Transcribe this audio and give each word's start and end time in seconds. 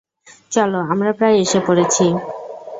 চলো, 0.51 0.79
আমরা 0.91 1.11
প্রায় 1.17 1.35
এসে 1.43 1.59
পড়েছি। 1.67 2.05